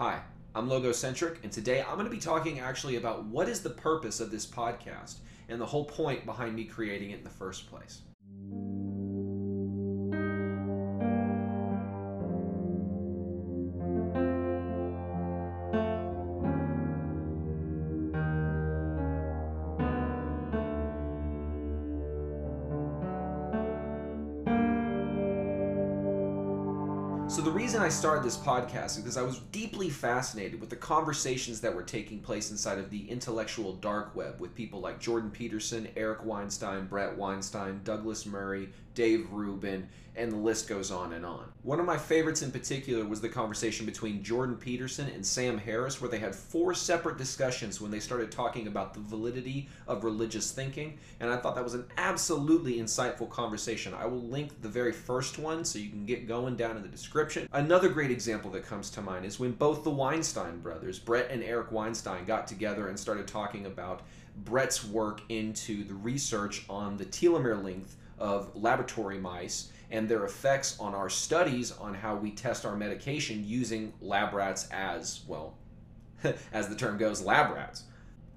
[0.00, 0.22] Hi,
[0.54, 4.18] I'm Logocentric, and today I'm going to be talking actually about what is the purpose
[4.18, 5.16] of this podcast
[5.50, 8.00] and the whole point behind me creating it in the first place.
[27.30, 30.74] So, the reason I started this podcast is because I was deeply fascinated with the
[30.74, 35.30] conversations that were taking place inside of the intellectual dark web with people like Jordan
[35.30, 41.24] Peterson, Eric Weinstein, Bret Weinstein, Douglas Murray, Dave Rubin, and the list goes on and
[41.24, 41.44] on.
[41.62, 46.00] One of my favorites in particular was the conversation between Jordan Peterson and Sam Harris,
[46.00, 50.50] where they had four separate discussions when they started talking about the validity of religious
[50.50, 53.94] thinking, and I thought that was an absolutely insightful conversation.
[53.94, 56.88] I will link the very first one so you can get going down in the
[56.88, 57.19] description.
[57.52, 61.42] Another great example that comes to mind is when both the Weinstein brothers, Bret and
[61.42, 64.02] Eric Weinstein, got together and started talking about
[64.44, 70.78] Bret's work into the research on the telomere length of laboratory mice and their effects
[70.78, 75.54] on our studies on how we test our medication using lab rats as, well,
[76.52, 77.84] as the term goes, lab rats.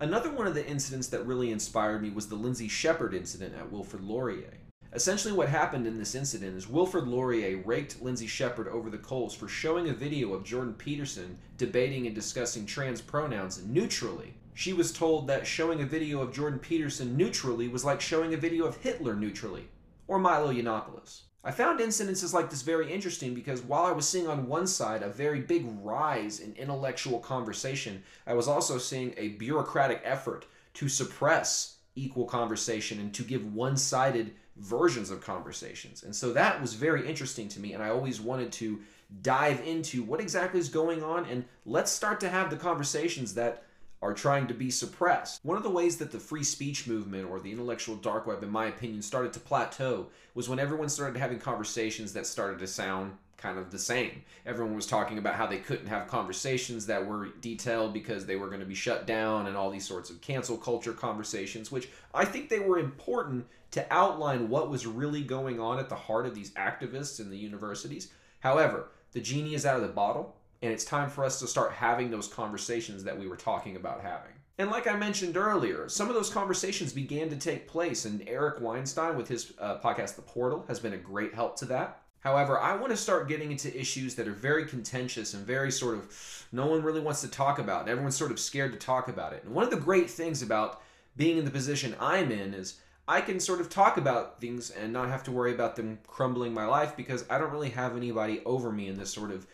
[0.00, 3.70] Another one of the incidents that really inspired me was the Lindsay Shepherd incident at
[3.70, 4.58] Wilfrid Laurier.
[4.92, 9.34] Essentially, what happened in this incident is Wilfrid Laurier raked Lindsay Shepherd over the coals
[9.34, 14.34] for showing a video of Jordan Peterson debating and discussing trans pronouns neutrally.
[14.54, 18.38] She was told that showing a video of Jordan Peterson neutrally was like showing a
[18.38, 19.68] video of Hitler neutrally,
[20.06, 21.22] or Milo Yiannopoulos.
[21.44, 25.02] I found incidences like this very interesting because while I was seeing on one side
[25.02, 30.88] a very big rise in intellectual conversation, I was also seeing a bureaucratic effort to
[30.88, 36.02] suppress equal conversation and to give one sided versions of conversations.
[36.02, 38.80] And so that was very interesting to me, and I always wanted to
[39.22, 43.62] dive into what exactly is going on and let's start to have the conversations that
[44.02, 45.40] are trying to be suppressed.
[45.44, 48.50] One of the ways that the free speech movement or the intellectual dark web, in
[48.50, 53.12] my opinion, started to plateau was when everyone started having conversations that started to sound
[53.36, 54.22] kind of the same.
[54.44, 58.48] Everyone was talking about how they couldn't have conversations that were detailed because they were
[58.48, 62.24] going to be shut down and all these sorts of cancel culture conversations, which I
[62.24, 66.34] think they were important to outline what was really going on at the heart of
[66.34, 68.10] these activists in the universities.
[68.40, 71.72] However, the genie is out of the bottle and it's time for us to start
[71.72, 74.32] having those conversations that we were talking about having.
[74.58, 78.60] And like I mentioned earlier, some of those conversations began to take place, and Eric
[78.60, 82.00] Weinstein with his uh, podcast, The Portal, has been a great help to that.
[82.26, 85.94] However, I want to start getting into issues that are very contentious and very sort
[85.94, 89.32] of no one really wants to talk about, everyone's sort of scared to talk about
[89.32, 89.44] it.
[89.44, 90.82] And one of the great things about
[91.16, 94.92] being in the position I'm in is I can sort of talk about things and
[94.92, 98.40] not have to worry about them crumbling my life because I don't really have anybody
[98.44, 99.46] over me in this sort of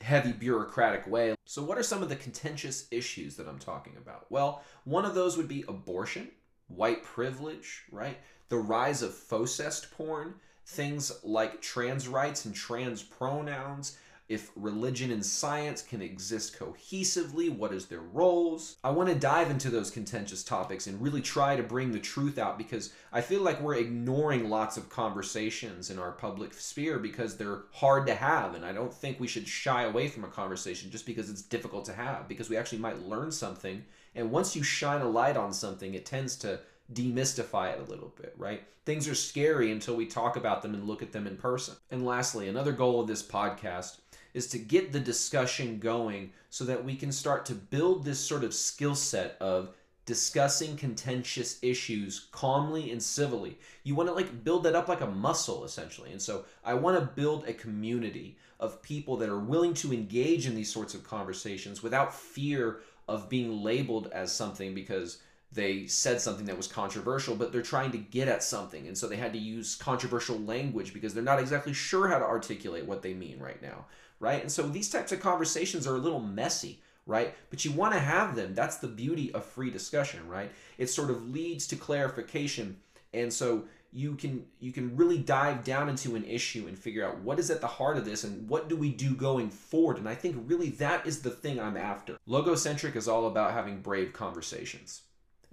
[0.00, 1.34] heavy bureaucratic way.
[1.46, 4.26] So, what are some of the contentious issues that I'm talking about?
[4.30, 6.28] Well, one of those would be abortion,
[6.68, 8.18] white privilege, right?
[8.50, 10.34] The rise of focest porn,
[10.66, 17.74] things like trans rights and trans pronouns, if religion and science can exist cohesively, what
[17.74, 18.76] is their roles?
[18.82, 22.38] I want to dive into those contentious topics and really try to bring the truth
[22.38, 27.36] out because I feel like we're ignoring lots of conversations in our public sphere because
[27.36, 28.54] they're hard to have.
[28.54, 31.84] And I don't think we should shy away from a conversation just because it's difficult
[31.84, 33.84] to have, because we actually might learn something.
[34.14, 36.60] And once you shine a light on something, it tends to
[36.92, 38.62] demystify it a little bit, right?
[38.84, 41.74] Things are scary until we talk about them and look at them in person.
[41.90, 43.98] And lastly, another goal of this podcast
[44.34, 48.44] is to get the discussion going so that we can start to build this sort
[48.44, 49.70] of skill set of
[50.06, 53.58] discussing contentious issues calmly and civilly.
[53.84, 56.12] You want to like build that up like a muscle essentially.
[56.12, 60.46] And so I want to build a community of people that are willing to engage
[60.46, 65.18] in these sorts of conversations without fear of being labeled as something because
[65.54, 68.86] they said something that was controversial, but they're trying to get at something.
[68.86, 72.24] And so they had to use controversial language because they're not exactly sure how to
[72.24, 73.86] articulate what they mean right now
[74.20, 74.40] right?
[74.40, 77.34] And so these types of conversations are a little messy, right?
[77.50, 78.54] But you want to have them.
[78.54, 80.50] That's the beauty of free discussion, right?
[80.78, 82.78] It sort of leads to clarification.
[83.12, 87.18] And so you can you can really dive down into an issue and figure out
[87.20, 90.08] what is at the heart of this and what do we do going forward and
[90.08, 94.12] i think really that is the thing i'm after logocentric is all about having brave
[94.12, 95.02] conversations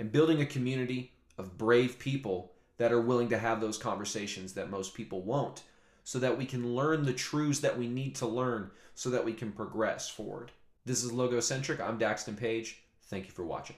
[0.02, 4.72] and building a community of brave people that are willing to have those conversations that
[4.72, 5.62] most people won't
[6.04, 9.32] so that we can learn the truths that we need to learn so that we
[9.32, 10.52] can progress forward.
[10.88, 11.80] This is Logocentric.
[11.80, 12.82] I'm Daxton Page.
[13.04, 13.76] Thank you for watching.